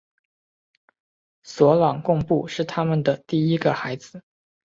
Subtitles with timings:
[1.43, 4.23] 索朗贡布是他们的第一个孩子。